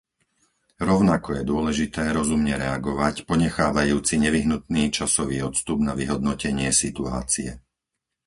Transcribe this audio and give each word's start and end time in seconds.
Rovnako 0.89 1.29
je 1.37 1.43
dôležité 1.51 2.03
rozumne 2.17 2.53
reagovať, 2.65 3.15
ponechávajúc 3.29 4.03
si 4.17 4.17
nevyhnutný 4.25 4.83
časový 4.97 5.37
odstup 5.49 5.77
na 5.87 5.93
vyhodnotenie 5.99 6.69
situácie. 6.83 7.49